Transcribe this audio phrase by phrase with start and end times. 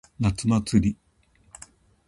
[0.19, 0.95] 夏祭り。